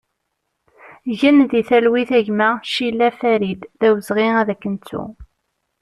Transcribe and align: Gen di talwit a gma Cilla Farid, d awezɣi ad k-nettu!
Gen 1.17 1.37
di 1.49 1.61
talwit 1.67 2.11
a 2.17 2.19
gma 2.27 2.49
Cilla 2.73 3.09
Farid, 3.19 3.61
d 3.79 3.81
awezɣi 3.87 4.27
ad 4.39 4.49
k-nettu! 4.55 5.03